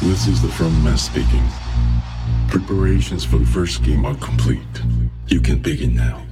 [0.00, 1.42] This is the front man speaking.
[2.48, 4.60] Preparations for the first game are complete.
[5.26, 6.27] You can begin now.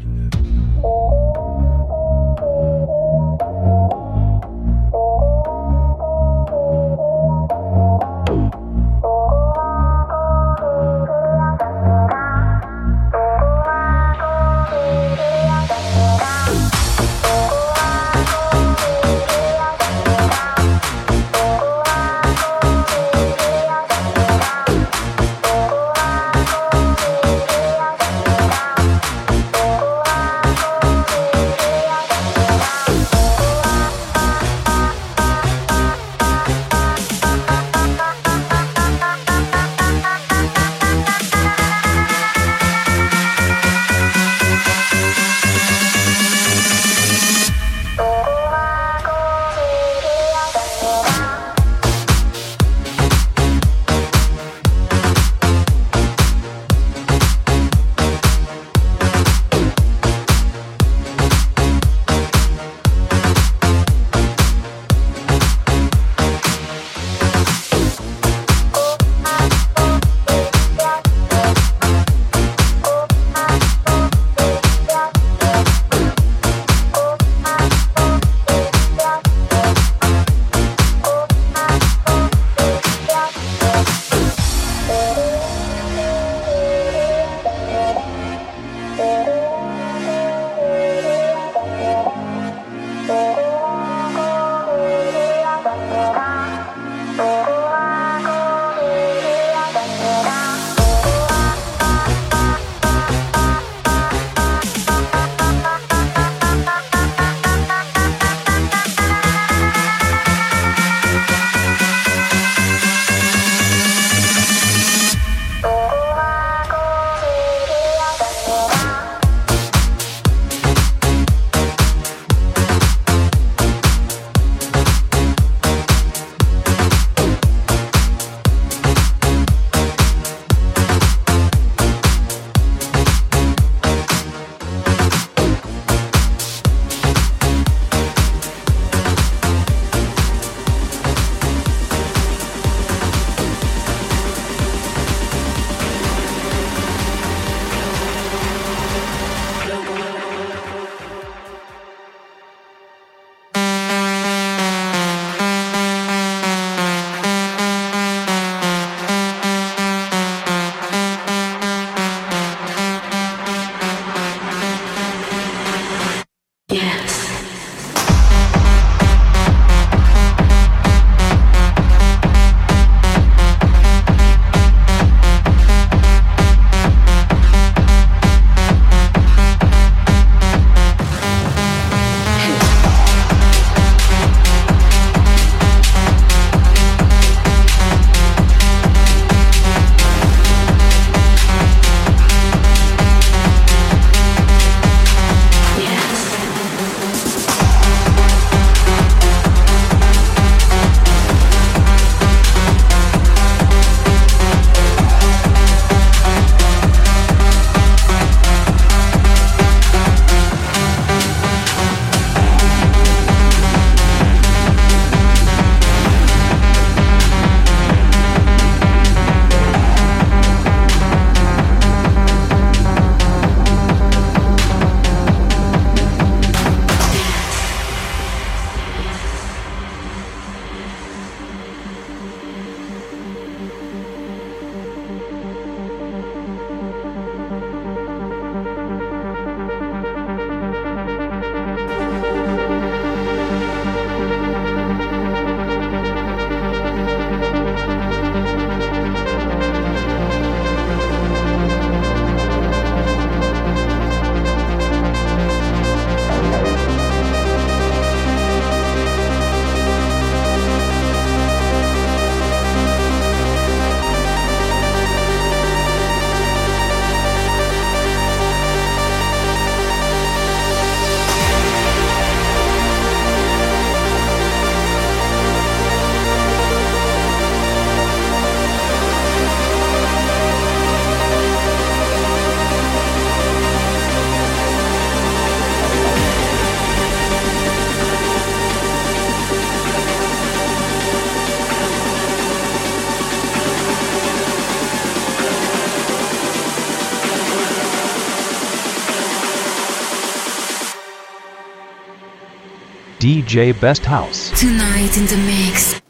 [303.47, 304.51] DJ Best House.
[304.59, 306.06] Tonight in the mix.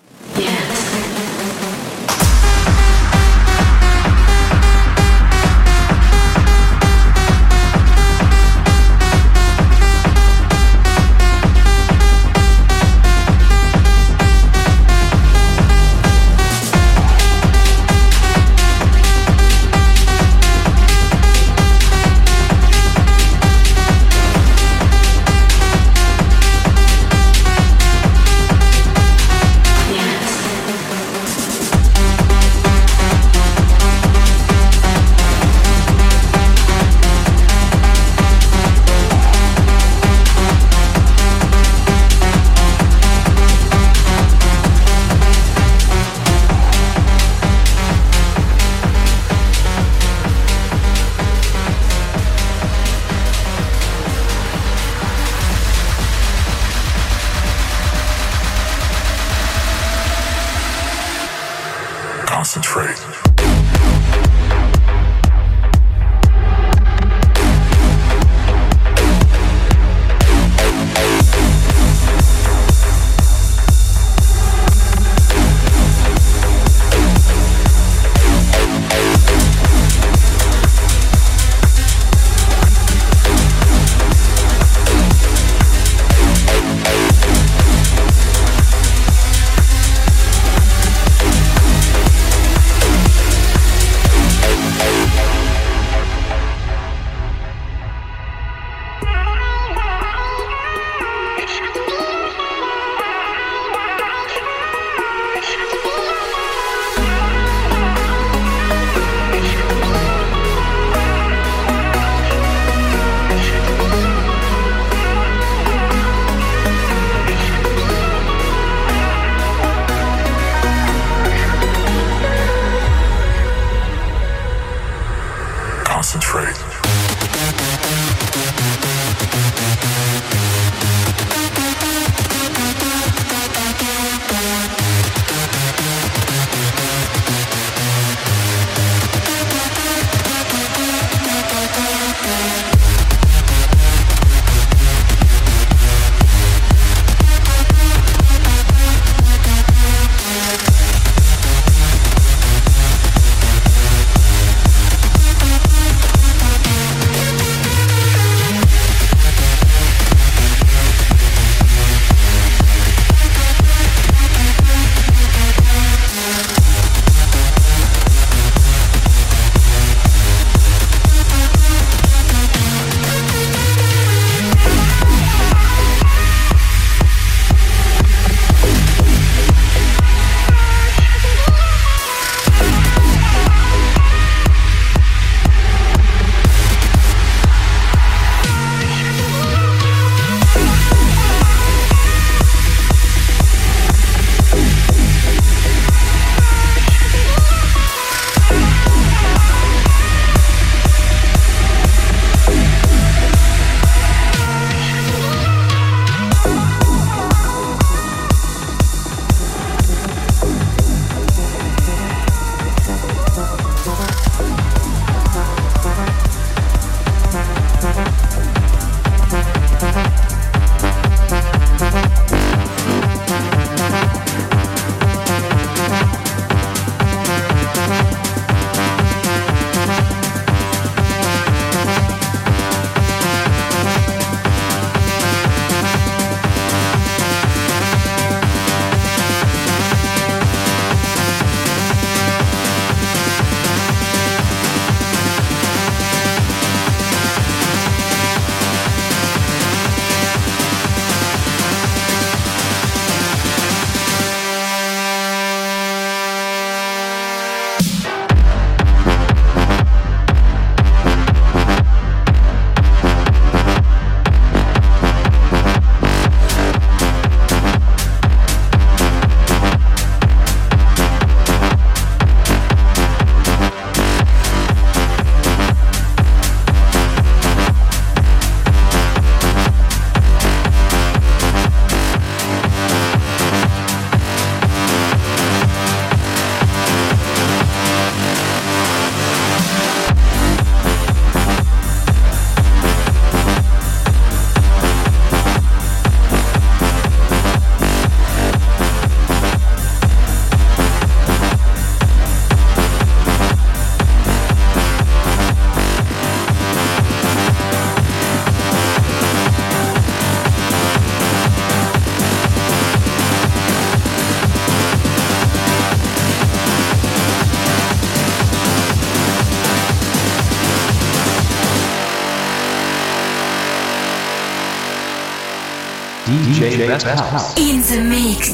[326.84, 327.56] Best House.
[327.58, 328.45] In the mix.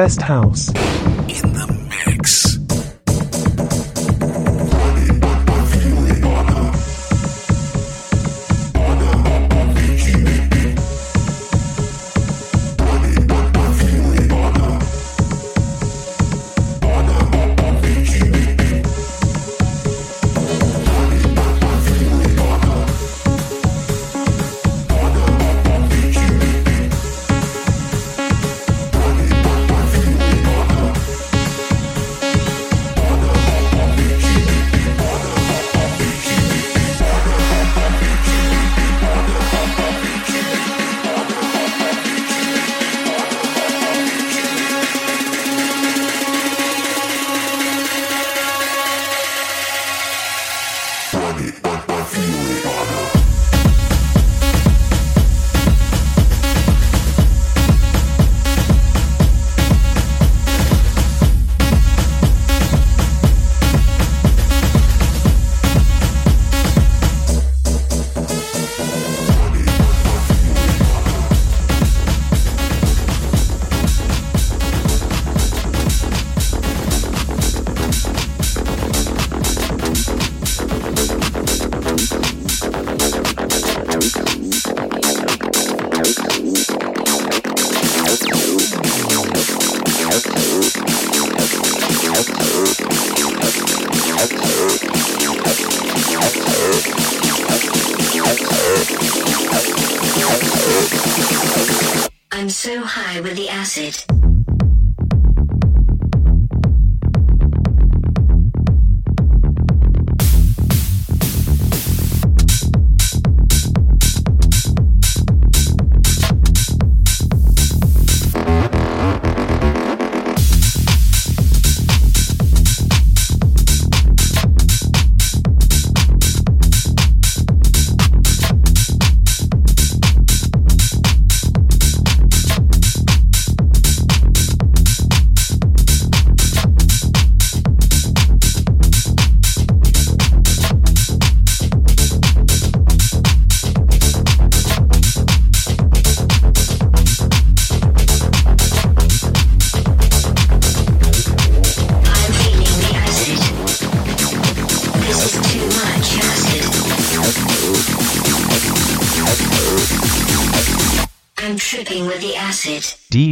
[0.00, 0.89] Best house.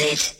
[0.00, 0.37] It.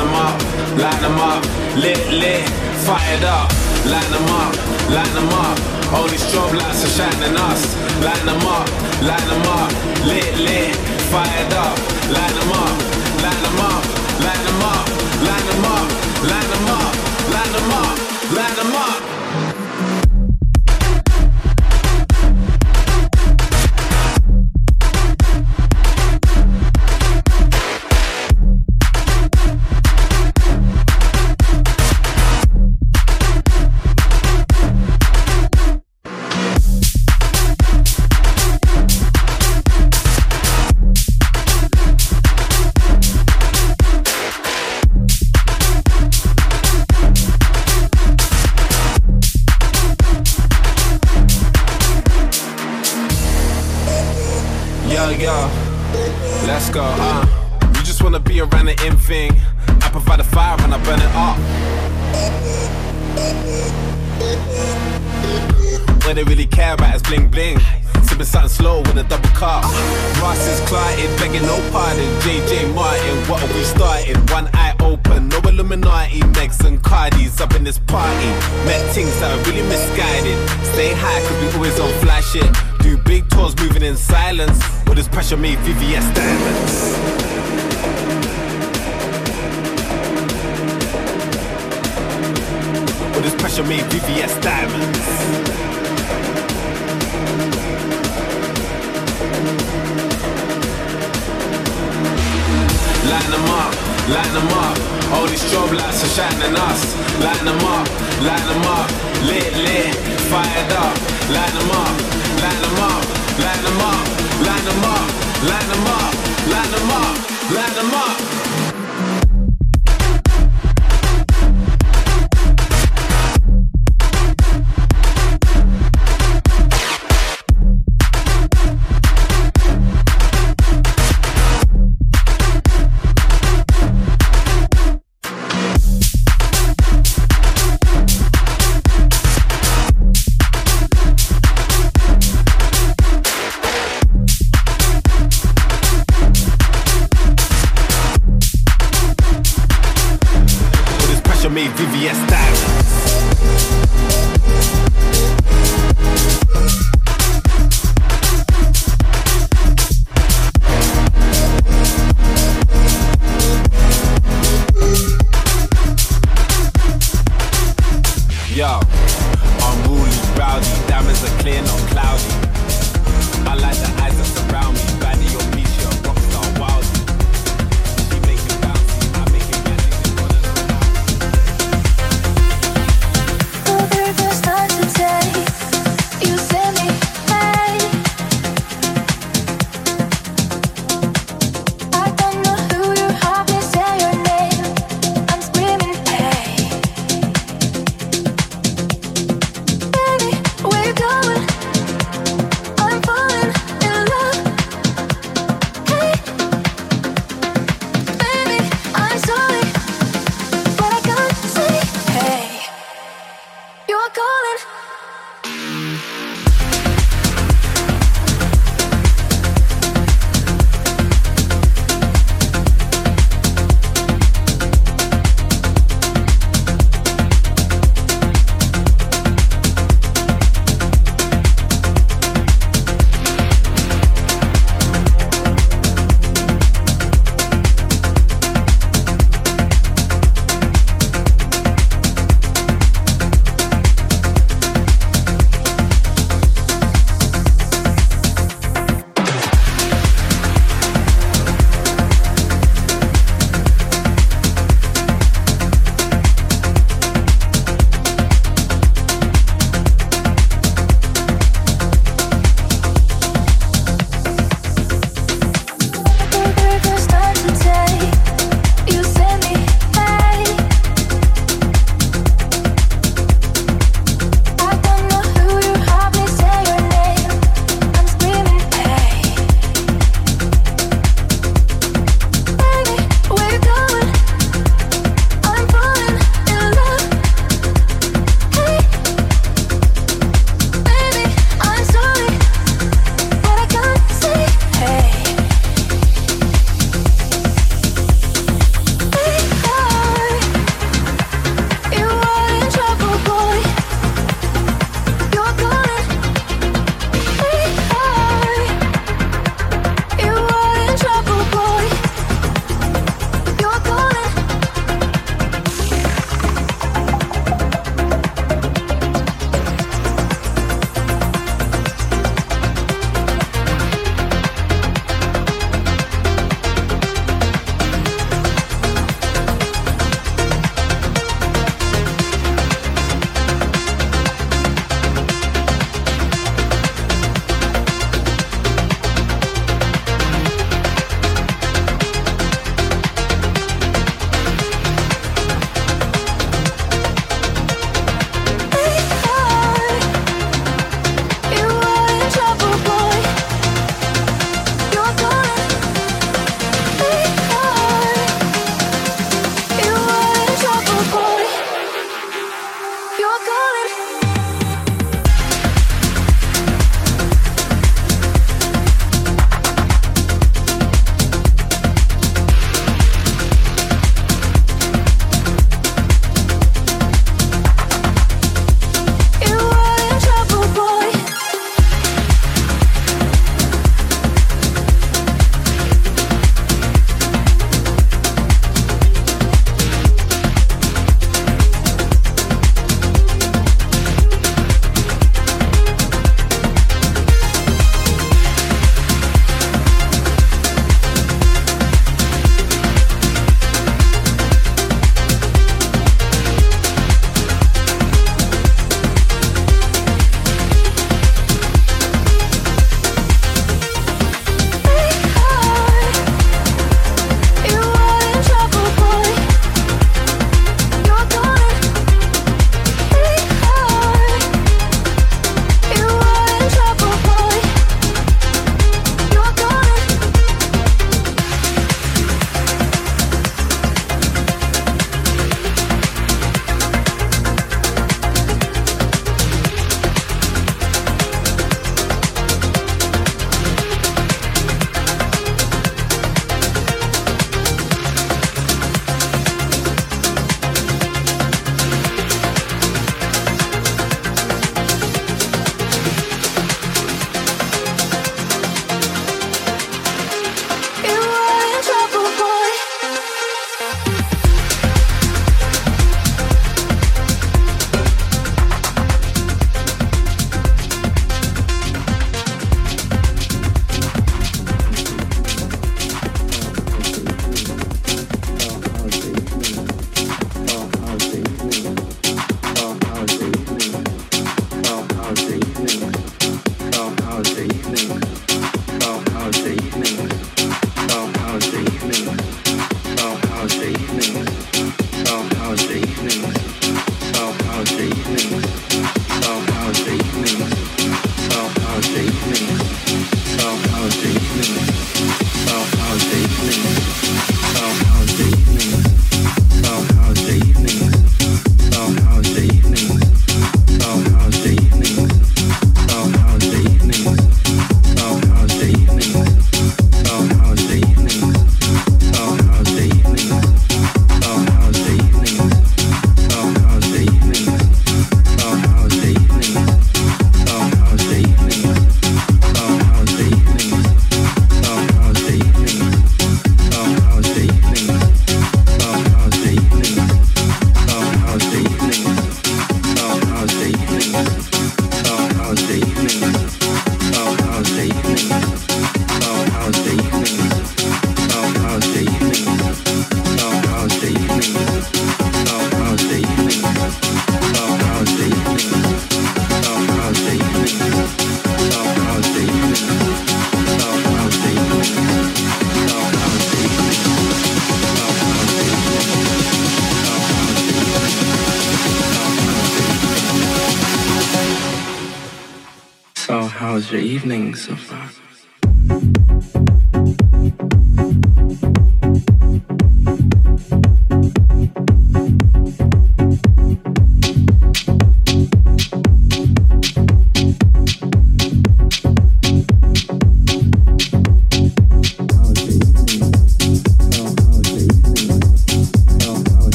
[0.00, 0.40] them up,
[0.78, 1.42] light them up,
[1.76, 2.48] lit, lit,
[2.86, 3.48] fired up,
[3.84, 4.52] light them up,
[4.96, 5.56] light them up.
[5.92, 7.62] All these strobe lights are shining us,
[8.04, 8.68] light them up,
[9.02, 9.70] light them up,
[10.06, 10.74] lit, lit,
[11.12, 11.76] fired up,
[12.16, 12.76] light them up,
[13.24, 13.84] light them up,
[14.24, 14.49] light them up.